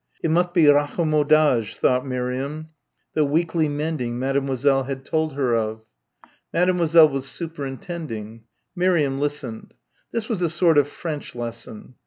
It 0.23 0.31
must 0.31 0.55
be 0.55 0.63
raccommodage 0.63 1.75
thought 1.77 2.07
Miriam 2.07 2.69
the 3.13 3.23
weekly 3.23 3.69
mending 3.69 4.17
Mademoiselle 4.17 4.85
had 4.85 5.05
told 5.05 5.33
her 5.35 5.53
of. 5.55 5.81
Mademoiselle 6.51 7.09
was 7.09 7.27
superintending. 7.27 8.45
Miriam 8.75 9.19
listened. 9.19 9.75
This 10.11 10.27
was 10.27 10.41
a 10.41 10.49
sort 10.49 10.79
of 10.79 10.87
French 10.87 11.35
lesson. 11.35 11.97